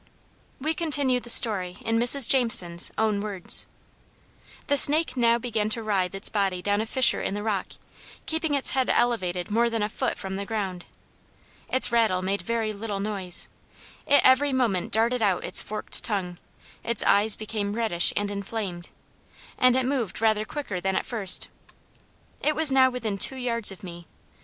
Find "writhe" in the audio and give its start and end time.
5.83-6.15